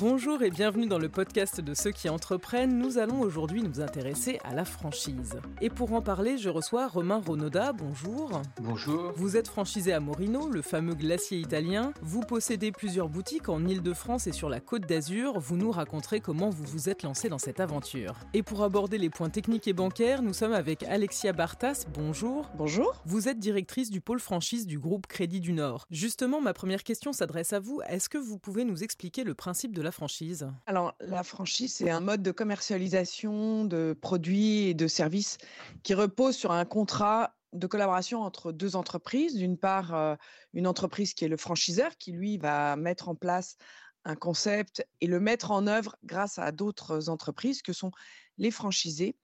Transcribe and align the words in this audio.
Bonjour 0.00 0.42
et 0.42 0.48
bienvenue 0.48 0.86
dans 0.86 0.98
le 0.98 1.10
podcast 1.10 1.60
de 1.60 1.74
ceux 1.74 1.90
qui 1.90 2.08
entreprennent. 2.08 2.78
Nous 2.78 2.96
allons 2.96 3.20
aujourd'hui 3.20 3.62
nous 3.62 3.82
intéresser 3.82 4.40
à 4.44 4.54
la 4.54 4.64
franchise. 4.64 5.38
Et 5.60 5.68
pour 5.68 5.92
en 5.92 6.00
parler, 6.00 6.38
je 6.38 6.48
reçois 6.48 6.88
Romain 6.88 7.20
Ronoda. 7.20 7.74
Bonjour. 7.74 8.40
Bonjour. 8.62 9.12
Vous 9.14 9.36
êtes 9.36 9.46
franchisé 9.46 9.92
à 9.92 10.00
Morino, 10.00 10.48
le 10.48 10.62
fameux 10.62 10.94
glacier 10.94 11.38
italien. 11.38 11.92
Vous 12.00 12.20
possédez 12.20 12.72
plusieurs 12.72 13.10
boutiques 13.10 13.50
en 13.50 13.62
Ile-de-France 13.66 14.26
et 14.26 14.32
sur 14.32 14.48
la 14.48 14.58
Côte 14.58 14.86
d'Azur. 14.86 15.38
Vous 15.38 15.58
nous 15.58 15.70
raconterez 15.70 16.20
comment 16.20 16.48
vous 16.48 16.64
vous 16.64 16.88
êtes 16.88 17.02
lancé 17.02 17.28
dans 17.28 17.36
cette 17.36 17.60
aventure. 17.60 18.14
Et 18.32 18.42
pour 18.42 18.62
aborder 18.62 18.96
les 18.96 19.10
points 19.10 19.28
techniques 19.28 19.68
et 19.68 19.74
bancaires, 19.74 20.22
nous 20.22 20.32
sommes 20.32 20.54
avec 20.54 20.82
Alexia 20.84 21.34
Bartas. 21.34 21.84
Bonjour. 21.92 22.50
Bonjour. 22.56 23.02
Vous 23.04 23.28
êtes 23.28 23.38
directrice 23.38 23.90
du 23.90 24.00
pôle 24.00 24.20
franchise 24.20 24.66
du 24.66 24.78
groupe 24.78 25.06
Crédit 25.08 25.40
du 25.40 25.52
Nord. 25.52 25.84
Justement, 25.90 26.40
ma 26.40 26.54
première 26.54 26.84
question 26.84 27.12
s'adresse 27.12 27.52
à 27.52 27.60
vous. 27.60 27.82
Est-ce 27.86 28.08
que 28.08 28.16
vous 28.16 28.38
pouvez 28.38 28.64
nous 28.64 28.82
expliquer 28.82 29.24
le 29.24 29.34
principe 29.34 29.76
de 29.76 29.82
la 29.82 29.89
franchise? 29.90 30.48
Alors, 30.66 30.94
la 31.00 31.22
franchise, 31.22 31.74
c'est 31.74 31.90
un 31.90 32.00
mode 32.00 32.22
de 32.22 32.30
commercialisation 32.30 33.64
de 33.64 33.96
produits 34.00 34.68
et 34.68 34.74
de 34.74 34.86
services 34.86 35.38
qui 35.82 35.94
repose 35.94 36.36
sur 36.36 36.52
un 36.52 36.64
contrat 36.64 37.34
de 37.52 37.66
collaboration 37.66 38.22
entre 38.22 38.52
deux 38.52 38.76
entreprises. 38.76 39.34
D'une 39.34 39.58
part, 39.58 39.94
euh, 39.94 40.16
une 40.52 40.66
entreprise 40.66 41.14
qui 41.14 41.24
est 41.24 41.28
le 41.28 41.36
franchiseur, 41.36 41.96
qui 41.98 42.12
lui 42.12 42.38
va 42.38 42.76
mettre 42.76 43.08
en 43.08 43.14
place 43.14 43.56
un 44.04 44.16
concept 44.16 44.86
et 45.00 45.06
le 45.06 45.20
mettre 45.20 45.50
en 45.50 45.66
œuvre 45.66 45.96
grâce 46.04 46.38
à 46.38 46.52
d'autres 46.52 47.08
entreprises 47.08 47.62
que 47.62 47.72
sont 47.72 47.90
les 48.38 48.50
franchisés. 48.50 49.16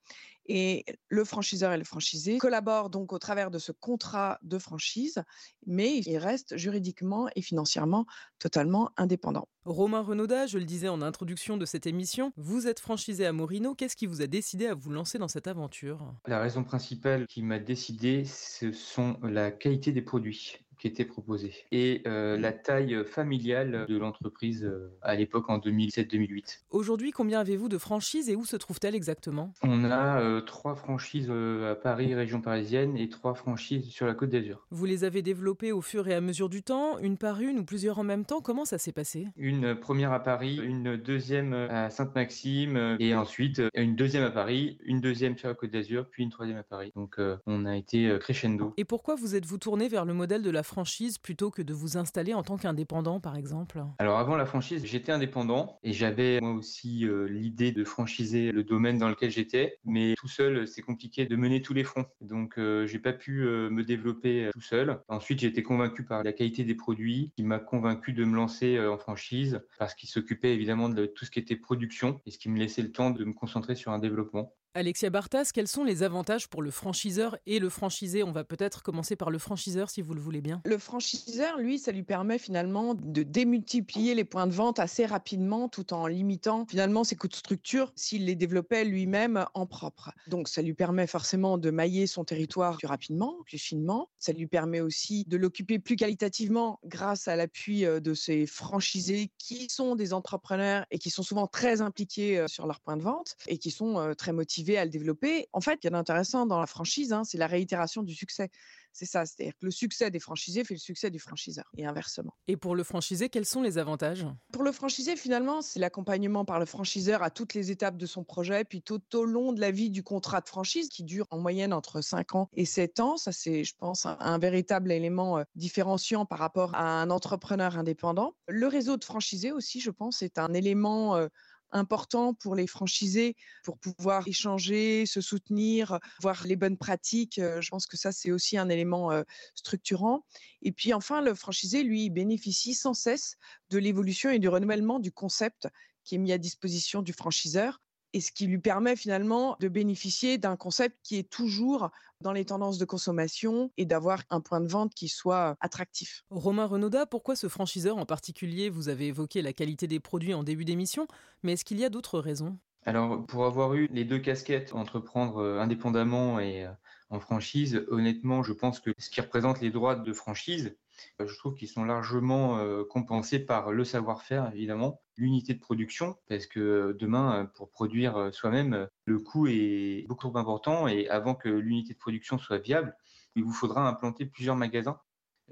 Et 0.49 0.85
le 1.09 1.25
franchiseur 1.25 1.73
et 1.73 1.79
le 1.79 1.85
franchisé 1.85 2.39
collaborent 2.39 2.91
donc 2.91 3.13
au 3.13 3.19
travers 3.19 3.51
de 3.51 3.59
ce 3.59 3.73
contrat 3.73 4.39
de 4.43 4.59
franchise, 4.59 5.23
mais 5.67 5.99
ils 5.99 6.19
restent 6.19 6.57
juridiquement 6.57 7.29
et 7.35 7.43
financièrement 7.43 8.07
totalement 8.39 8.91
indépendants. 8.97 9.49
Romain 9.65 10.01
Renaudat, 10.01 10.47
je 10.47 10.59
le 10.59 10.65
disais 10.65 10.89
en 10.89 11.03
introduction 11.03 11.57
de 11.57 11.65
cette 11.65 11.87
émission, 11.87 12.33
vous 12.37 12.69
êtes 12.69 12.79
franchisé 12.79 13.27
à 13.27 13.33
Morino. 13.33 13.75
Qu'est-ce 13.75 13.97
qui 13.97 14.07
vous 14.07 14.23
a 14.23 14.29
décidé 14.29 14.67
à 14.69 14.75
vous 14.75 14.91
lancer 14.91 15.19
dans 15.19 15.27
cette 15.27 15.49
aventure? 15.49 16.15
La 16.27 16.41
raison 16.41 16.63
principale 16.63 17.27
qui 17.27 17.43
m'a 17.43 17.59
décidé, 17.59 18.25
ce 18.25 18.71
sont 18.71 19.19
la 19.23 19.51
qualité 19.51 19.91
des 19.91 20.03
produits 20.03 20.59
qui 20.79 20.87
étaient 20.87 21.05
proposés 21.05 21.55
et 21.73 22.03
euh, 22.07 22.37
la 22.37 22.53
taille 22.53 23.05
familiale 23.05 23.87
de 23.89 23.97
l'entreprise 23.97 24.65
euh, 24.65 24.91
à 25.03 25.15
l'époque 25.15 25.49
en 25.49 25.59
2007-2008. 25.59 26.61
Aujourd'hui, 26.71 27.11
combien 27.11 27.41
avez-vous 27.41 27.69
de 27.69 27.79
franchises 27.79 28.29
et 28.29 28.37
où 28.37 28.45
se 28.45 28.57
trouve-t-elle 28.57 28.95
exactement? 28.95 29.53
On 29.63 29.85
a 29.85 30.21
euh, 30.21 30.41
trois 30.41 30.75
franchises 30.75 31.29
euh, 31.31 31.73
à 31.73 31.75
Paris, 31.75 32.15
région 32.15 32.41
parisienne, 32.41 32.97
et 32.97 33.09
trois 33.09 33.35
franchises 33.35 33.89
sur 33.89 34.07
la 34.07 34.15
Côte 34.15 34.31
d'Azur. 34.31 34.67
Vous 34.71 34.85
les 34.85 35.05
avez 35.05 35.23
développées 35.23 35.73
au 35.73 35.81
fur 35.81 36.09
et 36.09 36.15
à 36.15 36.21
mesure 36.21 36.49
du 36.49 36.63
temps, 36.63 36.99
une 36.99 37.17
par 37.17 37.41
une 37.41 37.59
ou 37.59 37.65
plusieurs 37.65 37.99
en 37.99 38.05
même 38.05 38.25
temps? 38.25 38.41
Comment 38.41 38.65
ça 38.65 38.79
s'est 38.79 38.93
passé? 38.93 39.29
Une 39.37 39.75
première 39.75 40.13
à 40.13 40.23
Paris, 40.23 40.61
une 40.63 40.97
deuxième 40.97 41.53
à 41.53 41.91
Sainte-Maxime, 41.91 42.97
et 42.99 43.15
ensuite 43.15 43.63
une 43.75 43.97
deuxième 43.97 44.25
à 44.25 44.31
Paris, 44.31 44.79
une 44.85 45.01
deuxième 45.01 45.37
sur 45.37 45.49
la 45.49 45.55
Côte 45.55 45.71
d'Azur, 45.71 46.07
puis 46.11 46.23
une 46.23 46.31
troisième 46.31 46.59
à 46.59 46.63
Paris. 46.63 46.93
Donc 46.97 47.19
euh, 47.19 47.37
on 47.47 47.67
a 47.67 47.77
été 47.77 48.17
crescendo. 48.21 48.73
Et 48.77 48.85
pourquoi 48.85 49.15
vous 49.15 49.35
êtes-vous 49.35 49.59
tourné 49.59 49.89
vers 49.89 50.05
le 50.05 50.15
modèle 50.15 50.43
de 50.43 50.51
la 50.51 50.63
franchise 50.67 51.19
plutôt 51.19 51.51
que 51.51 51.63
de 51.63 51.73
vous 51.73 51.97
installer 51.97 52.35
en 52.35 52.43
tant 52.43 52.57
qu'indépendant 52.57 53.21
par 53.21 53.37
exemple? 53.37 53.83
Alors 53.99 54.19
avant 54.19 54.37
la 54.37 54.47
franchise, 54.47 54.85
j'étais 54.85 55.13
indépendant 55.13 55.79
et 55.83 55.93
j'avais 55.93 56.41
moi 56.41 56.53
aussi 56.53 57.07
euh, 57.07 57.27
l'idée 57.29 57.73
de 57.73 57.85
franchiser 57.85 58.53
le 58.53 58.65
domaine 58.65 58.99
dans 58.99 59.09
lequel 59.09 59.31
j'étais, 59.31 59.79
mais 59.85 60.15
tout 60.17 60.29
seul 60.29 60.67
c'est 60.69 60.83
compliqué 60.83 61.27
de 61.27 61.37
mener 61.37 61.63
tous 61.63 61.75
les 61.75 61.85
fronts. 61.85 62.07
Donc 62.21 62.59
euh, 62.59 62.87
j'ai 62.87 62.99
pas 62.99 63.13
pu 63.13 63.47
euh, 63.47 63.71
me 63.71 63.85
développer 63.85 64.51
tout 64.53 64.61
seul. 64.61 65.01
Ensuite 65.09 65.41
j'ai 65.41 65.49
été 65.49 65.63
convaincu 65.63 66.05
par 66.05 66.23
la 66.23 66.33
qualité 66.33 66.65
des 66.65 66.75
produits 66.75 67.33
qui 67.37 67.43
m'a 67.43 67.59
convaincu 67.59 68.13
de 68.13 68.25
me 68.25 68.37
lancer 68.37 68.79
en 68.81 68.99
franchise 68.99 69.61
parce 69.79 69.95
qu'il 69.95 70.09
s'occupait 70.09 70.53
évidemment 70.53 70.89
de 70.89 71.07
tout 71.07 71.25
ce 71.25 71.31
qui 71.31 71.39
était 71.39 71.57
production 71.57 72.21
et 72.27 72.31
ce 72.31 72.39
qui 72.39 72.49
me 72.49 72.59
laissait 72.59 72.83
le 72.83 72.93
temps 72.93 73.11
de 73.11 73.25
me 73.25 73.33
concentrer 73.33 73.75
sur 73.75 73.93
un 73.93 73.99
développement. 73.99 74.53
Alexia 74.77 75.09
Bartas, 75.09 75.53
quels 75.55 75.69
sont 75.69 75.85
les 75.85 76.03
avantages 76.03 76.49
pour 76.49 76.61
le 76.61 76.71
franchiseur 76.71 77.39
et 77.47 77.61
le 77.61 77.71
franchisé? 77.71 78.23
On 78.23 78.31
va 78.31 78.45
peut-être 78.45 78.83
commencer 78.83 79.17
par 79.17 79.31
le 79.31 79.39
franchiseur 79.39 79.89
si 79.89 80.03
vous 80.03 80.13
le 80.13 80.21
voulez 80.21 80.43
bien. 80.43 80.61
Le 80.67 80.77
franchiseur, 80.77 81.57
lui, 81.57 81.79
ça 81.79 81.93
lui 81.93 82.03
permet 82.03 82.39
finalement 82.39 82.93
de 82.93 83.23
démultiplier 83.23 84.15
les 84.15 84.25
points 84.25 84.47
de 84.47 84.53
vente 84.53 84.79
assez 84.79 85.07
rapidement 85.07 85.71
tout 85.71 85.95
en 85.95 86.07
limitant 86.07 86.67
finalement 86.69 87.05
ses 87.05 87.17
coûts 87.17 87.27
de 87.27 87.35
structure 87.35 87.91
s'il 87.97 88.27
les 88.27 88.35
développait 88.35 88.85
lui-même 88.85 89.47
en 89.55 89.65
propre. 89.65 90.11
Donc 90.27 90.47
ça 90.47 90.61
lui 90.61 90.75
permet 90.75 91.07
forcément 91.07 91.57
de 91.57 91.71
mailler 91.71 92.07
son 92.07 92.25
territoire 92.25 92.77
plus 92.77 92.87
rapidement, 92.87 93.35
plus 93.47 93.59
finement. 93.59 94.11
Ça 94.19 94.35
lui 94.35 94.47
permet 94.47 94.83
aussi 94.83 95.25
de 95.27 95.39
l'occuper 95.39 95.79
plus 95.79 95.97
qualitativement 95.97 96.81
grâce 96.85 97.29
à 97.29 97.37
l'appui 97.37 97.87
euh, 97.87 97.99
de 97.99 98.13
ses 98.13 98.45
franchisés 98.45 99.31
qui 99.39 99.69
sont 99.71 99.97
des 99.97 100.13
entrepreneurs 100.13 100.85
et 100.91 100.99
qui 100.99 101.09
sont 101.09 101.23
souvent 101.23 101.47
très 101.47 101.81
impliqués 101.81 102.41
euh, 102.41 102.47
sur 102.47 102.67
leur 102.67 102.81
point 102.81 102.99
de 102.99 103.03
vente 103.03 103.37
et 103.47 103.57
qui 103.57 103.71
sont 103.71 103.99
euh, 103.99 104.13
très 104.13 104.35
motivés 104.35 104.66
à 104.75 104.85
le 104.85 104.91
développer. 104.91 105.49
En 105.53 105.61
fait, 105.61 105.79
il 105.83 105.85
y 105.85 105.89
a 105.89 105.91
d'intéressant 105.91 106.47
dans 106.47 106.59
la 106.59 106.67
franchise, 106.67 107.13
hein, 107.13 107.25
c'est 107.25 107.39
la 107.39 107.47
réitération 107.47 108.03
du 108.03 108.15
succès. 108.15 108.51
C'est 108.93 109.05
ça, 109.05 109.27
c'est-à-dire 109.27 109.53
que 109.61 109.67
le 109.67 109.71
succès 109.71 110.11
des 110.11 110.21
franchisés 110.21 110.65
fait 110.65 110.73
le 110.73 110.81
succès 110.81 111.11
du 111.11 111.19
franchiseur 111.19 111.67
et 111.77 111.85
inversement. 111.85 112.33
Et 112.49 112.57
pour 112.57 112.75
le 112.75 112.83
franchisé, 112.83 113.29
quels 113.29 113.45
sont 113.45 113.61
les 113.61 113.77
avantages? 113.77 114.27
Pour 114.53 114.63
le 114.63 114.73
franchisé, 114.73 115.17
finalement, 115.17 115.61
c'est 115.61 115.79
l'accompagnement 115.79 116.47
par 116.47 116.59
le 116.59 116.65
franchiseur 116.65 117.23
à 117.23 117.29
toutes 117.29 117.53
les 117.53 117.71
étapes 117.71 117.99
de 117.99 118.07
son 118.07 118.25
projet, 118.25 118.65
puis 118.65 118.81
tout 118.81 119.03
au 119.15 119.27
long 119.27 119.53
de 119.53 119.61
la 119.61 119.71
vie 119.71 119.91
du 119.91 120.03
contrat 120.03 120.41
de 120.41 120.49
franchise 120.49 120.89
qui 120.89 121.05
dure 121.05 121.27
en 121.31 121.39
moyenne 121.39 121.75
entre 121.75 122.01
5 122.01 122.35
ans 122.37 122.49
et 122.55 122.65
7 122.65 123.01
ans. 123.01 123.19
Ça, 123.19 123.33
c'est, 123.33 123.65
je 123.65 123.75
pense, 123.77 124.07
un, 124.07 124.17
un 124.19 124.39
véritable 124.39 124.91
élément 124.91 125.39
euh, 125.39 125.45
différenciant 125.57 126.25
par 126.25 126.39
rapport 126.39 126.75
à 126.75 127.03
un 127.03 127.11
entrepreneur 127.11 127.77
indépendant. 127.77 128.35
Le 128.49 128.67
réseau 128.67 128.97
de 128.97 129.05
franchisés 129.05 129.53
aussi, 129.53 129.81
je 129.81 129.91
pense, 129.91 130.23
est 130.23 130.39
un 130.39 130.55
élément 130.55 131.17
euh, 131.17 131.29
important 131.77 132.35
pour 132.35 132.55
les 132.55 132.67
franchisés 132.67 133.37
pour 133.63 133.79
pouvoir 133.79 134.27
échanger, 134.29 135.07
se 135.07 135.21
soutenir, 135.21 135.99
voir 136.21 136.47
les 136.47 136.57
bonnes 136.57 136.77
pratiques. 136.77 137.39
Euh, 137.39 137.61
Je 137.61 137.71
pense 137.71 137.87
que 137.87 137.97
ça, 137.97 138.13
c'est 138.13 138.31
aussi 138.31 138.59
un 138.59 138.69
élément 138.69 139.13
euh, 139.13 139.23
structurant. 139.55 140.25
Et 140.63 140.73
puis 140.73 140.93
enfin, 140.93 141.21
le 141.21 141.35
franchisé, 141.35 141.83
lui, 141.83 142.11
bénéficie 142.11 142.75
sans 142.75 142.95
cesse 142.95 143.37
de 143.71 143.79
l'évolution 143.79 144.31
et 144.31 144.39
du 144.39 144.49
renouvellement 144.49 144.99
du 144.99 145.13
concept 145.13 145.69
qui 146.05 146.15
est 146.15 146.19
mis 146.19 146.33
à 146.33 146.39
disposition 146.39 147.03
du 147.03 147.13
franchiseur 147.13 147.81
et 148.17 148.21
ce 148.21 148.33
qui 148.33 148.47
lui 148.47 148.57
permet 148.57 148.97
finalement 148.97 149.59
de 149.61 149.69
bénéficier 149.69 150.39
d'un 150.39 150.57
concept 150.57 150.97
qui 151.03 151.19
est 151.19 151.31
toujours 151.31 151.91
dans 152.23 152.33
les 152.33 152.47
tendances 152.47 152.79
de 152.79 152.87
consommation 152.87 153.71
et 153.77 153.85
d'avoir 153.85 154.23
un 154.31 154.41
point 154.41 154.63
de 154.63 154.69
vente 154.69 154.95
qui 154.95 155.09
soit 155.09 155.55
attractif. 155.61 156.25
Romain 156.31 156.65
Renaudat, 156.65 157.05
pourquoi 157.05 157.37
ce 157.37 157.47
franchiseur 157.47 157.99
en 157.99 158.07
particulier? 158.07 158.71
Vous 158.71 158.89
avez 158.89 159.09
évoqué 159.09 159.43
la 159.43 159.53
qualité 159.53 159.87
des 159.87 160.01
produits 160.01 160.33
en 160.33 160.45
début 160.45 160.65
d'émission, 160.65 161.07
mais 161.43 161.53
est-ce 161.53 161.65
qu'il 161.67 161.79
y 161.79 161.85
a 161.85 161.91
d'autres 161.91 162.19
raisons? 162.19 162.59
Alors, 162.87 163.27
pour 163.27 163.45
avoir 163.45 163.75
eu 163.75 163.87
les 163.93 164.07
deux 164.07 164.19
casquettes, 164.19 164.73
entreprendre 164.73 165.43
euh, 165.43 165.61
indépendamment 165.61 166.41
et 166.41 166.65
euh, 166.65 166.71
en 167.11 167.21
franchise, 167.21 167.85
honnêtement, 167.91 168.43
je 168.43 168.55
pense 168.55 168.81
que 168.81 168.93
ce 168.97 169.11
qui 169.11 169.21
représente 169.21 169.61
les 169.61 169.71
droits 169.71 169.95
de 169.95 170.13
franchise, 170.15 170.75
euh, 171.21 171.27
je 171.27 171.37
trouve 171.37 171.55
qu'ils 171.55 171.69
sont 171.69 171.85
largement 171.85 172.59
compensés 172.89 173.41
par 173.41 173.73
le 173.73 173.85
savoir-faire, 173.85 174.51
évidemment, 174.55 175.03
l'unité 175.17 175.55
de 175.55 175.61
production, 175.61 176.17
parce 176.29 176.47
que 176.47 176.61
euh, 176.61 176.93
demain, 176.93 177.43
euh, 177.43 177.45
pour 177.45 177.71
produire 177.71 178.17
euh, 178.17 178.31
soi-même, 178.31 178.89
le 179.05 179.19
coût 179.19 179.47
est 179.47 180.07
beaucoup 180.09 180.29
trop 180.29 180.39
important 180.39 180.89
et 180.89 181.09
avant 181.09 181.35
que 181.35 181.49
l'unité 181.49 181.95
de 181.95 181.99
production 181.99 182.39
soit 182.39 182.59
viable, 182.59 182.97
il 183.35 183.45
vous 183.45 183.53
faudra 183.53 183.87
implanter 183.89 184.27
plusieurs 184.27 184.57
magasins, 184.57 184.99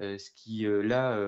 ce 0.00 0.30
qui, 0.34 0.66
là, 0.66 1.20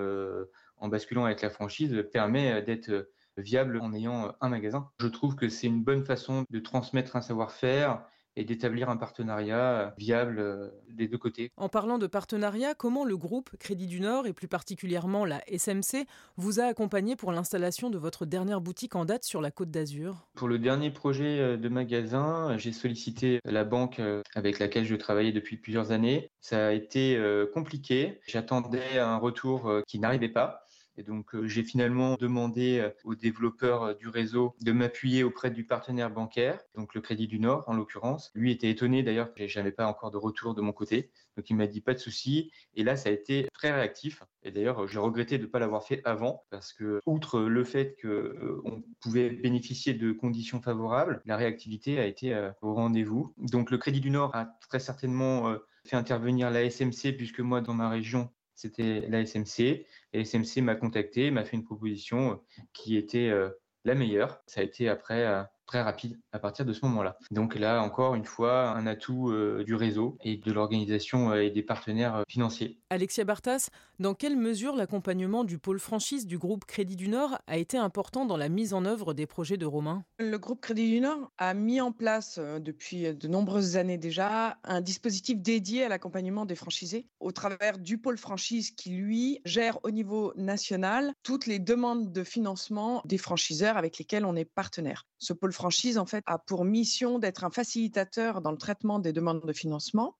en 0.77 0.87
basculant 0.87 1.25
avec 1.25 1.43
la 1.43 1.51
franchise, 1.51 2.03
permet 2.11 2.63
d'être 2.63 3.11
viable 3.37 3.79
en 3.79 3.93
ayant 3.93 4.33
un 4.41 4.49
magasin. 4.49 4.89
Je 4.99 5.07
trouve 5.07 5.35
que 5.35 5.49
c'est 5.49 5.67
une 5.67 5.83
bonne 5.83 6.03
façon 6.03 6.45
de 6.49 6.59
transmettre 6.59 7.15
un 7.15 7.21
savoir-faire 7.21 8.03
et 8.37 8.45
d'établir 8.45 8.89
un 8.89 8.97
partenariat 8.97 9.57
euh, 9.57 9.89
viable 9.97 10.39
euh, 10.39 10.69
des 10.91 11.07
deux 11.07 11.17
côtés. 11.17 11.51
En 11.57 11.69
parlant 11.69 11.97
de 11.97 12.05
partenariat, 12.05 12.75
comment 12.75 13.03
le 13.03 13.17
groupe 13.17 13.49
Crédit 13.59 13.87
du 13.87 13.99
Nord 13.99 14.27
et 14.27 14.33
plus 14.33 14.47
particulièrement 14.47 15.25
la 15.25 15.41
SMC 15.47 16.05
vous 16.37 16.59
a 16.59 16.65
accompagné 16.65 17.15
pour 17.15 17.31
l'installation 17.31 17.89
de 17.89 17.97
votre 17.97 18.25
dernière 18.25 18.61
boutique 18.61 18.95
en 18.95 19.05
date 19.05 19.23
sur 19.23 19.41
la 19.41 19.49
Côte 19.49 19.71
d'Azur? 19.71 20.27
Pour 20.35 20.47
le 20.47 20.59
dernier 20.59 20.91
projet 20.91 21.39
euh, 21.39 21.57
de 21.57 21.67
magasin, 21.67 22.55
j'ai 22.57 22.71
sollicité 22.71 23.39
la 23.43 23.63
banque 23.63 23.99
avec 24.35 24.59
laquelle 24.59 24.85
je 24.85 24.95
travaillais 24.95 25.31
depuis 25.31 25.57
plusieurs 25.57 25.91
années. 25.91 26.29
Ça 26.39 26.67
a 26.67 26.71
été 26.71 27.19
compliqué. 27.53 28.19
J'attendais 28.27 28.99
un 28.99 29.17
retour 29.17 29.71
qui 29.87 29.97
n'arrivait 29.97 30.29
pas. 30.29 30.66
Et 30.97 31.03
donc, 31.03 31.35
euh, 31.35 31.47
j'ai 31.47 31.63
finalement 31.63 32.15
demandé 32.15 32.79
euh, 32.79 32.89
aux 33.03 33.13
développeurs 33.13 33.83
euh, 33.83 33.93
du 33.93 34.07
réseau 34.07 34.55
de 34.61 34.71
m'appuyer 34.71 35.23
auprès 35.23 35.51
du 35.51 35.63
partenaire 35.63 36.09
bancaire, 36.09 36.59
donc 36.75 36.95
le 36.95 37.01
Crédit 37.01 37.27
du 37.27 37.39
Nord 37.39 37.63
en 37.67 37.73
l'occurrence. 37.75 38.31
Lui 38.33 38.51
était 38.51 38.69
étonné 38.69 39.03
d'ailleurs 39.03 39.31
que 39.33 39.47
j'avais 39.47 39.71
pas 39.71 39.85
encore 39.85 40.09
de 40.09 40.17
retour 40.17 40.55
de 40.55 40.61
mon 40.61 40.73
côté. 40.73 41.11
Donc, 41.37 41.51
il 41.51 41.55
m'a 41.55 41.67
dit 41.67 41.81
pas 41.81 41.93
de 41.93 41.99
souci. 41.99 42.51
Et 42.73 42.83
là, 42.83 42.95
ça 42.95 43.09
a 43.09 43.11
été 43.11 43.47
très 43.53 43.71
réactif. 43.71 44.23
Et 44.41 44.49
d'ailleurs, 44.49 44.87
j'ai 44.87 44.97
regretté 44.97 45.37
de 45.37 45.43
ne 45.43 45.47
pas 45.47 45.59
l'avoir 45.59 45.83
fait 45.83 46.01
avant 46.03 46.43
parce 46.49 46.73
que, 46.73 46.99
outre 47.05 47.41
le 47.41 47.63
fait 47.63 47.95
que 48.01 48.07
euh, 48.07 48.61
on 48.65 48.81
pouvait 48.99 49.29
bénéficier 49.29 49.93
de 49.93 50.11
conditions 50.11 50.61
favorables, 50.61 51.21
la 51.25 51.37
réactivité 51.37 51.99
a 51.99 52.07
été 52.07 52.49
au 52.61 52.73
rendez-vous. 52.73 53.35
Donc, 53.37 53.69
le 53.69 53.77
Crédit 53.77 54.01
du 54.01 54.09
Nord 54.09 54.35
a 54.35 54.45
très 54.67 54.79
certainement 54.79 55.55
fait 55.85 55.95
intervenir 55.95 56.49
la 56.49 56.63
SMC 56.69 57.13
puisque 57.15 57.39
moi, 57.39 57.61
dans 57.61 57.75
ma 57.75 57.89
région, 57.89 58.29
c'était 58.57 59.07
la 59.07 59.21
SMC. 59.21 59.85
Et 60.13 60.25
SMC 60.25 60.61
m'a 60.61 60.75
contacté, 60.75 61.31
m'a 61.31 61.45
fait 61.45 61.55
une 61.55 61.63
proposition 61.63 62.31
euh, 62.31 62.35
qui 62.73 62.97
était 62.97 63.29
euh, 63.29 63.49
la 63.85 63.95
meilleure. 63.95 64.41
Ça 64.47 64.59
a 64.59 64.63
été 64.63 64.89
après 64.89 65.25
très 65.67 65.81
rapide 65.81 66.17
à 66.31 66.39
partir 66.39 66.65
de 66.65 66.73
ce 66.73 66.83
moment-là. 66.85 67.17
Donc 67.29 67.55
là, 67.55 67.81
encore 67.83 68.15
une 68.15 68.25
fois, 68.25 68.69
un 68.69 68.87
atout 68.87 69.29
euh, 69.29 69.63
du 69.63 69.75
réseau 69.75 70.17
et 70.23 70.37
de 70.37 70.51
l'organisation 70.51 71.31
euh, 71.31 71.43
et 71.43 71.51
des 71.51 71.61
partenaires 71.61 72.15
euh, 72.15 72.23
financiers. 72.27 72.79
Alexia 72.89 73.25
Bartas, 73.25 73.69
dans 73.99 74.13
quelle 74.13 74.37
mesure 74.37 74.75
l'accompagnement 74.75 75.43
du 75.43 75.59
pôle 75.59 75.79
franchise 75.79 76.25
du 76.25 76.37
groupe 76.37 76.65
Crédit 76.65 76.95
du 76.95 77.09
Nord 77.09 77.37
a 77.47 77.57
été 77.57 77.77
important 77.77 78.25
dans 78.25 78.37
la 78.37 78.49
mise 78.49 78.73
en 78.73 78.85
œuvre 78.85 79.13
des 79.13 79.27
projets 79.27 79.57
de 79.57 79.65
Romain? 79.65 80.03
Le 80.19 80.37
groupe 80.37 80.61
Crédit 80.61 80.89
du 80.89 81.01
Nord 81.01 81.31
a 81.37 81.53
mis 81.53 81.81
en 81.81 81.91
place 81.91 82.39
depuis 82.39 83.13
de 83.13 83.27
nombreuses 83.27 83.75
années 83.75 83.97
déjà 83.97 84.57
un 84.63 84.81
dispositif 84.81 85.37
dédié 85.39 85.83
à 85.83 85.89
l'accompagnement 85.89 86.45
des 86.45 86.55
franchisés 86.55 87.07
au 87.19 87.31
travers 87.31 87.77
du 87.77 87.97
pôle 87.97 88.17
franchise 88.17 88.71
qui, 88.71 88.91
lui, 88.91 89.41
gère 89.43 89.79
au 89.83 89.91
niveau 89.91 90.33
national 90.37 91.13
toutes 91.23 91.45
les 91.45 91.59
demandes 91.59 92.11
de 92.11 92.23
financement 92.23 93.01
des 93.05 93.17
franchiseurs 93.17 93.77
avec 93.77 93.97
lesquels 93.97 94.25
on 94.25 94.35
est 94.35 94.45
partenaire. 94.45 95.05
Ce 95.19 95.33
pôle 95.33 95.51
franchise, 95.57 95.97
en 95.97 96.05
fait, 96.05 96.23
a 96.27 96.37
pour 96.37 96.65
mission 96.65 97.17
d'être 97.17 97.43
un 97.43 97.49
facilitateur 97.49 98.41
dans 98.41 98.51
le 98.51 98.57
traitement 98.57 98.99
des 98.99 99.11
demandes 99.11 99.43
de 99.43 99.53
financement 99.53 100.15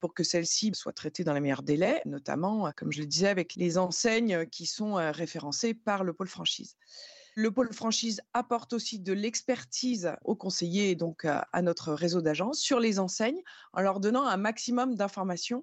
pour 0.00 0.14
que 0.14 0.24
celles-ci 0.24 0.70
soient 0.74 0.94
traitées 0.94 1.24
dans 1.24 1.34
les 1.34 1.40
meilleurs 1.40 1.62
délais, 1.62 2.00
notamment, 2.06 2.70
comme 2.74 2.90
je 2.90 3.00
le 3.00 3.06
disais, 3.06 3.28
avec 3.28 3.54
les 3.54 3.76
enseignes 3.76 4.46
qui 4.46 4.64
sont 4.64 4.96
euh, 4.96 5.10
référencées 5.10 5.74
par 5.74 6.04
le 6.04 6.14
pôle 6.14 6.28
franchise. 6.28 6.76
Le 7.34 7.50
pôle 7.50 7.72
franchise 7.72 8.22
apporte 8.32 8.72
aussi 8.72 8.98
de 8.98 9.12
l'expertise 9.12 10.12
aux 10.24 10.36
conseillers 10.36 10.90
et 10.90 10.96
donc 10.96 11.24
à 11.24 11.62
notre 11.62 11.92
réseau 11.92 12.20
d'agences 12.20 12.58
sur 12.58 12.80
les 12.80 12.98
enseignes 12.98 13.42
en 13.72 13.80
leur 13.80 14.00
donnant 14.00 14.26
un 14.26 14.36
maximum 14.36 14.96
d'informations 14.96 15.62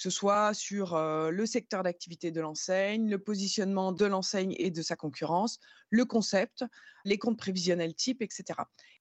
que 0.00 0.04
ce 0.04 0.08
soit 0.10 0.54
sur 0.54 0.98
le 0.98 1.44
secteur 1.44 1.82
d'activité 1.82 2.30
de 2.30 2.40
l'enseigne, 2.40 3.10
le 3.10 3.18
positionnement 3.18 3.92
de 3.92 4.06
l'enseigne 4.06 4.54
et 4.56 4.70
de 4.70 4.80
sa 4.80 4.96
concurrence, 4.96 5.60
le 5.90 6.04
concept, 6.04 6.64
les 7.04 7.18
comptes 7.18 7.38
prévisionnels 7.38 7.94
type, 7.94 8.22
etc. 8.22 8.44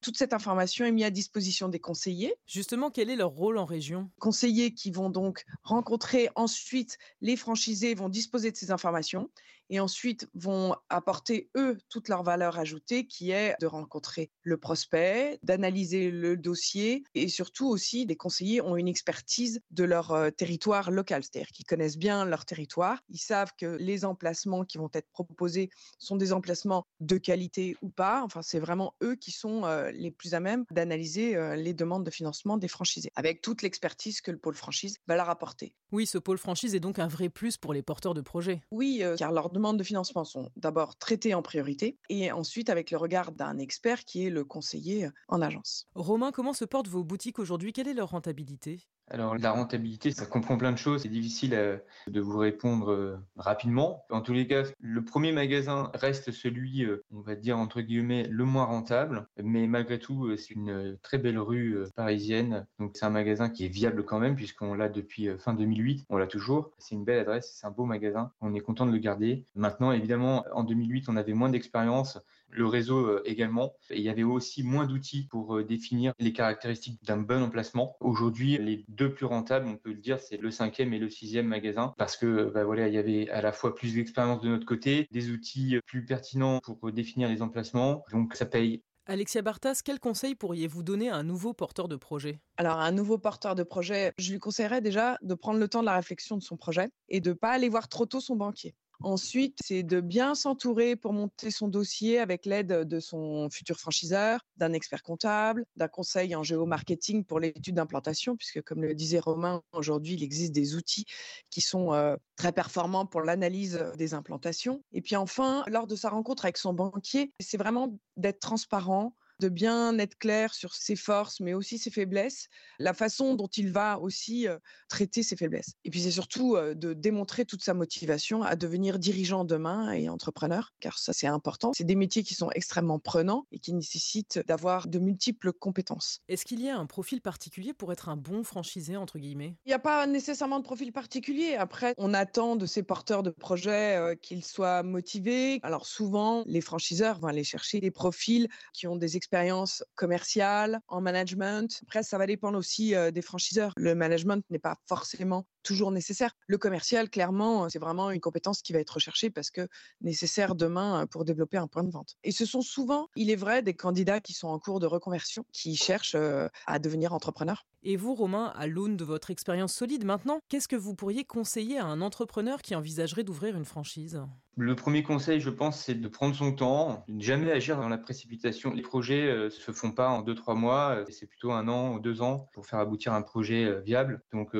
Toute 0.02 0.18
cette 0.18 0.34
information 0.34 0.86
est 0.86 0.92
mise 0.92 1.06
à 1.06 1.10
disposition 1.10 1.70
des 1.70 1.80
conseillers. 1.80 2.34
Justement, 2.48 2.90
quel 2.90 3.10
est 3.10 3.16
leur 3.16 3.32
rôle 3.32 3.58
en 3.58 3.66
région? 3.66 4.10
Conseillers 4.20 4.74
qui 4.74 4.92
vont 4.92 5.10
donc 5.10 5.46
rencontrer 5.64 6.30
ensuite 6.36 6.98
les 7.22 7.36
franchisés, 7.36 7.94
vont 7.94 8.10
disposer 8.10 8.52
de 8.52 8.58
ces 8.58 8.72
informations 8.72 9.30
et 9.70 9.80
ensuite 9.80 10.28
vont 10.34 10.76
apporter, 10.90 11.50
eux, 11.56 11.78
toute 11.90 12.10
leur 12.10 12.24
valeur 12.24 12.58
ajoutée 12.58 13.06
qui 13.06 13.32
est 13.32 13.56
de 13.60 13.68
rencontrer 13.68 14.32
le 14.42 14.58
prospect, 14.58 15.40
d'analyser 15.44 16.10
le 16.10 16.38
dossier 16.38 17.04
et 17.14 17.28
surtout 17.28 17.68
aussi, 17.68 18.06
les 18.06 18.16
conseillers 18.16 18.62
ont 18.62 18.76
une 18.76 18.88
expertise 18.88 19.62
de 19.72 19.84
leur 19.84 20.12
euh, 20.12 20.32
territoire 20.32 20.92
local, 20.92 21.24
c'est-à-dire 21.24 21.52
qu'ils 21.52 21.66
connaissent 21.66 21.98
bien 21.98 22.26
leur 22.26 22.46
territoire, 22.46 23.00
ils 23.10 23.20
savent 23.20 23.52
que 23.58 23.78
les 23.80 24.06
emplacements 24.06 24.66
qui 24.66 24.78
vont 24.78 24.90
être 24.94 25.10
proposés 25.12 25.70
sont 26.00 26.16
des 26.16 26.34
emplacements 26.34 26.79
de 27.00 27.18
qualité 27.18 27.78
ou 27.82 27.90
pas, 27.90 28.24
enfin 28.24 28.42
c'est 28.42 28.60
vraiment 28.60 28.94
eux 29.04 29.16
qui 29.16 29.32
sont 29.32 29.66
euh, 29.66 29.92
les 29.92 30.12
plus 30.12 30.34
à 30.34 30.40
même 30.40 30.66
d'analyser 30.72 31.36
euh, 31.36 31.56
les 31.56 31.74
demandes 31.74 32.06
de 32.06 32.12
financement 32.12 32.58
des 32.58 32.68
franchisés, 32.68 33.12
avec 33.16 33.42
toute 33.42 33.62
l'expertise 33.62 34.22
que 34.22 34.32
le 34.32 34.38
pôle 34.38 34.56
franchise 34.56 34.98
va 35.08 35.16
leur 35.16 35.30
apporter. 35.30 35.74
Oui, 35.92 36.06
ce 36.06 36.18
pôle 36.18 36.38
franchise 36.38 36.76
est 36.76 36.80
donc 36.80 37.00
un 37.00 37.08
vrai 37.08 37.30
plus 37.30 37.58
pour 37.58 37.74
les 37.74 37.82
porteurs 37.82 38.14
de 38.14 38.22
projets. 38.22 38.62
Oui, 38.72 39.04
car 39.18 39.32
leur 39.32 39.50
demandes 39.50 39.78
de 39.78 39.84
financement 39.84 40.24
sont 40.24 40.50
d'abord 40.56 40.98
traitées 40.98 41.34
en 41.34 41.42
priorité 41.42 41.98
et 42.10 42.32
ensuite 42.32 42.70
avec 42.70 42.92
le 42.92 42.98
regard 42.98 43.32
d'un 43.32 43.58
expert 43.58 44.06
qui 44.06 44.26
est 44.26 44.30
le 44.30 44.44
conseiller 44.44 45.10
en 45.28 45.42
agence. 45.42 45.88
Romain, 45.96 46.32
comment 46.32 46.54
se 46.54 46.66
portent 46.66 46.88
vos 46.88 47.04
boutiques 47.04 47.40
aujourd'hui? 47.40 47.74
Quelle 47.74 47.88
est 47.88 47.94
leur 47.94 48.10
rentabilité? 48.10 48.88
Alors 49.10 49.38
la 49.38 49.52
rentabilité, 49.52 50.12
ça 50.12 50.26
comprend 50.26 50.58
plein 50.58 50.72
de 50.72 50.78
choses. 50.78 51.02
C'est 51.02 51.10
difficile 51.10 51.54
euh, 51.54 51.78
de 52.08 52.22
vous 52.22 52.38
répondre 52.38 52.92
euh, 52.92 53.18
rapidement. 53.38 54.06
En 54.10 54.22
tous 54.22 54.34
les 54.34 54.48
cas, 54.48 54.64
le 54.80 55.04
premier 55.04 55.32
magasin 55.32 55.92
reste 55.94 56.32
celui, 56.32 56.84
euh, 56.84 57.04
on 57.12 57.22
va 57.22 57.36
dire 57.36 57.58
entre 57.58 57.82
guillemets, 57.82 58.28
le 58.30 58.46
moins 58.46 58.66
rentable. 58.66 59.28
Mais 59.42 59.68
malgré 59.68 60.00
tout, 60.00 60.36
c'est 60.38 60.54
une 60.54 60.98
très 61.02 61.18
belle 61.18 61.40
rue 61.40 61.86
parisienne. 61.96 62.66
Donc 62.80 62.92
c'est 62.94 63.06
un 63.06 63.10
magasin 63.10 63.50
qui 63.50 63.66
est 63.66 63.70
viable 63.70 64.06
quand 64.06 64.20
même 64.20 64.36
puisqu'on 64.36 64.74
l'a 64.74 64.90
depuis 64.90 65.30
fin 65.38 65.54
2008. 65.54 66.06
On 66.10 66.18
l'a 66.18 66.28
toujours. 66.28 66.72
C'est 66.78 66.96
une 66.96 67.04
belle 67.04 67.20
adresse, 67.20 67.58
c'est 67.60 67.68
un 67.68 67.72
beau 67.72 67.86
magasin. 67.86 68.32
On 68.42 68.54
est 68.54 68.60
content 68.60 68.86
de 68.86 68.92
le 68.92 68.98
garder. 68.98 69.46
Maintenant, 69.56 69.92
évidemment, 69.92 70.46
en 70.54 70.64
2008, 70.64 71.10
on 71.10 71.16
avait 71.16 71.34
moins 71.34 71.50
d'expérience 71.50 72.20
le 72.50 72.66
réseau 72.66 73.06
euh, 73.06 73.22
également. 73.26 73.74
il 73.90 74.02
y 74.02 74.10
avait 74.10 74.24
aussi 74.24 74.64
moins 74.64 74.86
d'outils 74.86 75.28
pour 75.28 75.58
euh, 75.58 75.64
définir 75.64 76.14
les 76.20 76.34
caractéristiques 76.34 77.04
d'un 77.04 77.18
bon 77.18 77.44
emplacement. 77.44 77.96
Aujourd'hui, 78.00 78.58
les 78.58 78.86
deux 78.88 79.14
plus 79.14 79.26
rentables, 79.26 79.68
on 79.68 79.78
peut 79.78 79.92
le 79.92 80.00
dire, 80.00 80.20
c'est 80.20 80.38
le 80.38 80.52
cinquième 80.52 80.94
et 80.94 81.00
le 81.00 81.10
sixième 81.10 81.48
magasin 81.48 81.94
parce 81.98 82.18
que 82.18 82.52
bah 82.54 82.64
voilà, 82.64 82.88
il 82.88 82.94
y 82.94 82.98
avait 82.98 83.30
à 83.30 83.42
la 83.42 83.52
fois 83.52 83.76
plus 83.76 83.96
d'expérience 83.96 84.42
de 84.42 84.50
notre 84.50 84.66
côté, 84.66 85.08
des 85.12 85.30
outils 85.32 85.80
plus 85.86 86.06
pertinents 86.06 86.60
pour 86.60 86.92
définir 86.92 87.30
les 87.30 87.42
emplacements. 87.42 88.04
Donc 88.12 88.36
ça 88.36 88.46
paye 88.46 88.82
Alexia 89.10 89.42
Bartas, 89.42 89.82
quel 89.84 90.00
conseil 90.00 90.36
pourriez-vous 90.36 90.84
donner 90.84 91.10
à 91.10 91.16
un 91.16 91.24
nouveau 91.24 91.56
porteur 91.56 91.88
de 91.88 91.96
projet? 91.96 92.40
Alors, 92.58 92.78
un 92.78 92.92
nouveau 92.92 93.18
porteur 93.18 93.56
de 93.56 93.64
projet, 93.64 94.14
je 94.20 94.32
lui 94.32 94.38
conseillerais 94.38 94.82
déjà 94.82 95.18
de 95.24 95.34
prendre 95.34 95.60
le 95.60 95.68
temps 95.68 95.80
de 95.80 95.88
la 95.88 95.96
réflexion 95.96 96.38
de 96.38 96.44
son 96.44 96.58
projet 96.58 96.90
et 97.08 97.20
de 97.20 97.32
ne 97.32 97.34
pas 97.34 97.50
aller 97.50 97.70
voir 97.70 97.88
trop 97.88 98.06
tôt 98.06 98.20
son 98.20 98.36
banquier. 98.36 98.76
Ensuite, 99.02 99.60
c'est 99.64 99.84
de 99.84 100.02
bien 100.02 100.36
s'entourer 100.36 100.98
pour 100.98 101.14
monter 101.14 101.52
son 101.52 101.70
dossier 101.70 102.20
avec 102.20 102.46
l'aide 102.46 102.68
de 102.68 103.00
son 103.00 103.50
futur 103.50 103.80
franchiseur, 103.80 104.42
d'un 104.58 104.74
expert 104.74 105.04
comptable, 105.04 105.66
d'un 105.78 105.88
conseil 105.88 106.36
en 106.36 106.44
géomarketing 106.44 107.24
pour 107.24 107.40
l'étude 107.40 107.76
d'implantation, 107.76 108.36
puisque 108.36 108.62
comme 108.62 108.82
le 108.82 108.94
disait 108.94 109.20
Romain, 109.20 109.62
aujourd'hui, 109.72 110.16
il 110.16 110.24
existe 110.24 110.52
des 110.52 110.76
outils 110.76 111.06
qui 111.50 111.62
sont 111.62 111.94
euh, 111.94 112.18
très 112.36 112.52
performants 112.52 113.06
pour 113.06 113.22
l'analyse 113.22 113.84
des 113.98 114.14
implantations. 114.14 114.84
Et 114.92 115.02
puis 115.02 115.16
enfin, 115.16 115.64
lors 115.68 115.88
de 115.88 115.96
sa 115.96 116.10
rencontre 116.10 116.44
avec 116.44 116.58
son 116.58 116.74
banquier, 116.74 117.32
c'est 117.40 117.58
vraiment 117.58 117.98
d'être 118.18 118.40
transparent, 118.40 119.16
de 119.40 119.50
bien 119.50 119.98
être 120.00 120.18
clair 120.18 120.54
sur 120.54 120.74
ses 120.74 120.96
forces, 120.96 121.40
mais 121.40 121.54
aussi 121.54 121.78
ses 121.78 121.92
faiblesses, 121.92 122.48
la 122.78 122.94
façon 122.94 123.36
dont 123.36 123.48
il 123.48 123.72
va 123.72 124.00
aussi 124.00 124.48
traiter 124.90 125.24
ses 125.24 125.36
faiblesses. 125.36 125.74
Et 125.86 125.90
puis 125.90 126.02
c'est 126.02 126.12
surtout 126.12 126.58
de 126.58 126.94
démontrer 126.94 127.46
toute 127.46 127.64
sa 127.64 127.74
motivation 127.74 128.44
à 128.44 128.56
devenir 128.56 129.00
dirigeant 129.00 129.46
demain 129.46 129.92
et 129.94 130.10
entrepreneur, 130.10 130.74
car 130.80 131.00
ça 131.00 131.14
c'est 131.14 131.28
important. 131.28 131.72
C'est 131.74 131.84
des 131.86 131.96
métiers 131.96 132.24
qui 132.24 132.34
sont 132.34 132.50
extrêmement 132.52 133.00
prenants 133.00 133.46
et 133.52 133.60
qui 133.60 133.74
nécessitent 133.74 134.40
d'avoir 134.46 134.88
de 134.88 135.00
multiples 135.00 135.54
compétences. 135.54 136.20
Est-ce 136.28 136.46
qu'il 136.46 136.62
y 136.62 136.70
a 136.70 136.78
un 136.78 136.86
profil 136.86 137.22
particulier 137.22 137.74
pour 137.74 137.94
être 137.94 138.10
un 138.10 138.18
bon 138.18 138.44
franchisé, 138.44 138.98
entre 138.98 139.20
guillemets? 139.20 139.56
Il 139.66 139.70
n'y 139.70 139.74
a 139.74 139.80
pas 139.80 140.06
nécessairement 140.06 140.60
de 140.60 140.66
profil 140.66 140.92
particulier. 140.92 141.56
Après, 141.56 141.94
on 141.98 142.14
attend 142.14 142.56
de 142.56 142.66
ces 142.66 142.84
porteurs 142.84 143.24
de 143.24 143.30
projets 143.30 144.18
qu'ils 144.22 144.44
soient 144.44 144.84
motivés. 144.84 145.60
Alors 145.64 145.86
souvent, 145.86 146.44
les 146.46 146.62
franchiseurs 146.62 147.20
vont 147.20 147.28
aller 147.28 147.46
chercher 147.46 147.80
des 147.80 147.92
profils 147.92 148.50
qui 148.74 148.86
ont 148.88 148.98
des 148.98 149.16
expériences 149.16 149.29
expérience 149.30 149.84
commerciale, 149.94 150.80
en 150.88 151.02
management. 151.02 151.82
Après, 151.84 152.02
ça 152.02 152.18
va 152.18 152.26
dépendre 152.26 152.58
aussi 152.58 152.96
des 153.14 153.22
franchiseurs. 153.22 153.74
Le 153.78 153.94
management 153.94 154.44
n'est 154.50 154.58
pas 154.58 154.78
forcément 154.88 155.46
toujours 155.62 155.92
nécessaire. 155.92 156.32
Le 156.48 156.58
commercial, 156.58 157.12
clairement, 157.12 157.70
c'est 157.70 157.78
vraiment 157.78 158.10
une 158.10 158.22
compétence 158.22 158.64
qui 158.64 158.74
va 158.74 158.80
être 158.80 158.90
recherchée 158.90 159.30
parce 159.30 159.52
que 159.52 159.68
nécessaire 160.02 160.56
demain 160.56 161.06
pour 161.12 161.26
développer 161.26 161.58
un 161.58 161.68
point 161.68 161.84
de 161.84 161.92
vente. 161.92 162.16
Et 162.24 162.32
ce 162.32 162.44
sont 162.44 162.62
souvent, 162.62 163.08
il 163.16 163.30
est 163.30 163.36
vrai, 163.36 163.62
des 163.62 163.76
candidats 163.76 164.20
qui 164.20 164.34
sont 164.34 164.48
en 164.48 164.58
cours 164.58 164.80
de 164.80 164.88
reconversion, 164.88 165.46
qui 165.52 165.76
cherchent 165.76 166.18
à 166.66 166.80
devenir 166.80 167.14
entrepreneurs. 167.14 167.68
Et 167.84 167.98
vous, 167.98 168.16
Romain, 168.16 168.52
à 168.56 168.66
l'aune 168.66 168.98
de 168.98 169.04
votre 169.04 169.30
expérience 169.30 169.74
solide 169.74 170.06
maintenant, 170.06 170.40
qu'est-ce 170.50 170.68
que 170.68 170.76
vous 170.76 170.96
pourriez 170.96 171.24
conseiller 171.24 171.78
à 171.78 171.86
un 171.86 172.02
entrepreneur 172.02 172.64
qui 172.64 172.74
envisagerait 172.74 173.24
d'ouvrir 173.24 173.56
une 173.56 173.66
franchise? 173.66 174.20
Le 174.60 174.76
premier 174.76 175.04
conseil, 175.04 175.40
je 175.40 175.50
pense, 175.50 175.86
c'est 175.86 175.96
de 175.96 176.08
prendre 176.10 176.36
son 176.36 176.52
temps, 176.52 177.06
ne 177.08 177.22
jamais 177.22 177.50
agir 177.52 177.78
dans 177.78 177.88
la 177.88 177.98
précipitation. 177.98 178.74
Les 178.74 178.82
projets 178.82 179.28
euh, 179.28 179.50
se 179.50 179.72
font 179.72 179.92
pas 179.92 180.10
en 180.10 180.22
deux, 180.22 180.36
trois 180.36 180.54
mois, 180.54 180.98
euh, 180.98 181.06
c'est 181.10 181.28
plutôt 181.28 181.54
un 181.54 181.70
an 181.70 181.94
ou 181.94 182.00
deux 182.00 182.22
ans 182.22 182.50
pour 182.54 182.68
faire 182.68 182.80
aboutir 182.80 183.14
un 183.14 183.22
projet 183.22 183.66
euh, 183.66 183.80
viable. 183.80 184.22
Donc, 184.34 184.56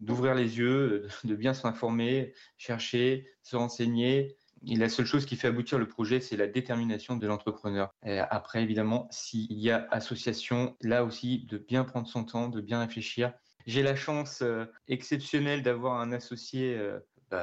d'ouvrir 0.00 0.34
les 0.34 0.58
yeux, 0.58 1.06
de 1.24 1.34
bien 1.36 1.54
s'informer, 1.54 2.34
chercher, 2.56 3.28
se 3.42 3.56
renseigner. 3.56 4.36
Et 4.66 4.74
la 4.74 4.88
seule 4.88 5.06
chose 5.06 5.24
qui 5.24 5.36
fait 5.36 5.48
aboutir 5.48 5.78
le 5.78 5.86
projet, 5.86 6.20
c'est 6.20 6.36
la 6.36 6.48
détermination 6.48 7.16
de 7.16 7.26
l'entrepreneur. 7.28 7.94
Après, 8.02 8.62
évidemment, 8.64 9.06
s'il 9.12 9.52
y 9.52 9.70
a 9.70 9.86
association, 9.92 10.76
là 10.82 11.04
aussi, 11.04 11.46
de 11.48 11.58
bien 11.58 11.84
prendre 11.84 12.08
son 12.08 12.24
temps, 12.24 12.48
de 12.48 12.60
bien 12.60 12.80
réfléchir. 12.80 13.32
J'ai 13.66 13.84
la 13.84 13.94
chance 13.94 14.42
exceptionnelle 14.88 15.62
d'avoir 15.62 16.00
un 16.00 16.10
associé 16.10 16.76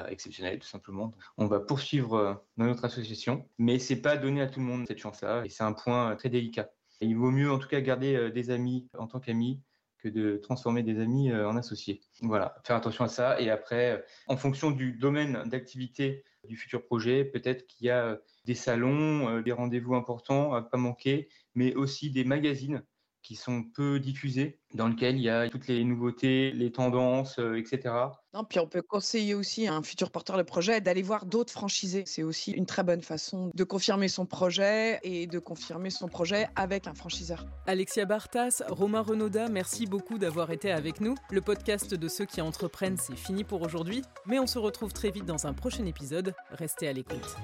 exceptionnel 0.09 0.59
tout 0.59 0.67
simplement. 0.67 1.13
On 1.37 1.47
va 1.47 1.59
poursuivre 1.59 2.15
euh, 2.15 2.33
dans 2.57 2.65
notre 2.65 2.85
association, 2.85 3.47
mais 3.57 3.79
c'est 3.79 4.01
pas 4.01 4.17
donné 4.17 4.41
à 4.41 4.47
tout 4.47 4.59
le 4.59 4.65
monde 4.65 4.85
cette 4.87 4.99
chance-là 4.99 5.43
et 5.45 5.49
c'est 5.49 5.63
un 5.63 5.73
point 5.73 6.11
euh, 6.11 6.15
très 6.15 6.29
délicat. 6.29 6.69
il 7.01 7.15
vaut 7.15 7.31
mieux 7.31 7.51
en 7.51 7.59
tout 7.59 7.67
cas 7.67 7.81
garder 7.81 8.15
euh, 8.15 8.31
des 8.31 8.49
amis 8.49 8.87
en 8.97 9.07
tant 9.07 9.19
qu'amis 9.19 9.61
que 9.99 10.09
de 10.09 10.37
transformer 10.37 10.83
des 10.83 10.99
amis 10.99 11.33
en 11.33 11.57
associés. 11.57 11.99
Voilà, 12.21 12.55
faire 12.63 12.75
attention 12.75 13.05
à 13.05 13.07
ça 13.07 13.41
et 13.41 13.49
après, 13.49 14.05
en 14.27 14.37
fonction 14.37 14.69
du 14.69 14.91
domaine 14.93 15.41
d'activité 15.47 16.23
du 16.43 16.57
futur 16.57 16.85
projet, 16.85 17.25
peut-être 17.25 17.65
qu'il 17.65 17.87
y 17.87 17.89
a 17.89 18.19
des 18.43 18.53
salons, 18.53 19.41
des 19.41 19.51
rendez-vous 19.51 19.95
importants 19.95 20.53
à 20.53 20.61
pas 20.61 20.77
manquer, 20.77 21.27
mais 21.55 21.73
aussi 21.73 22.11
des 22.11 22.23
magazines 22.23 22.83
qui 23.25 23.35
sont 23.35 23.63
peu 23.63 23.99
diffusés, 23.99 24.59
dans 24.75 24.87
lequel 24.87 25.17
il 25.17 25.23
y 25.23 25.29
a 25.29 25.49
toutes 25.49 25.67
les 25.67 25.83
nouveautés, 25.83 26.51
les 26.51 26.71
tendances, 26.71 27.39
etc. 27.39 27.93
Non, 28.35 28.43
puis 28.43 28.59
on 28.59 28.67
peut 28.67 28.83
conseiller 28.83 29.33
aussi 29.33 29.65
à 29.65 29.73
un 29.73 29.81
futur 29.81 30.11
porteur 30.11 30.37
de 30.37 30.43
projet 30.43 30.79
d'aller 30.79 31.01
voir 31.01 31.25
d'autres 31.25 31.51
franchisés. 31.51 32.03
C'est 32.05 32.21
aussi 32.21 32.51
une 32.51 32.67
très 32.67 32.83
bonne 32.83 33.01
façon 33.01 33.49
de 33.53 33.63
confirmer 33.63 34.09
son 34.09 34.27
projet 34.27 34.99
et 35.01 35.25
de 35.25 35.39
confirmer 35.39 35.89
son 35.89 36.07
projet 36.07 36.47
avec 36.55 36.85
un 36.85 36.93
franchiseur. 36.93 37.45
Alexia 37.65 38.05
Bartas, 38.05 38.61
Romain 38.67 39.01
Renaudat, 39.01 39.49
merci 39.49 39.87
beaucoup 39.87 40.19
d'avoir 40.19 40.51
été 40.51 40.71
avec 40.71 41.01
nous. 41.01 41.15
Le 41.31 41.41
podcast 41.41 41.95
de 41.95 42.07
ceux 42.07 42.25
qui 42.25 42.41
entreprennent, 42.41 42.97
c'est 42.97 43.17
fini 43.17 43.43
pour 43.43 43.63
aujourd'hui, 43.63 44.03
mais 44.27 44.37
on 44.37 44.47
se 44.47 44.59
retrouve 44.59 44.93
très 44.93 45.09
vite 45.09 45.25
dans 45.25 45.47
un 45.47 45.53
prochain 45.53 45.85
épisode. 45.85 46.35
Restez 46.51 46.87
à 46.87 46.93
l'écoute. 46.93 47.35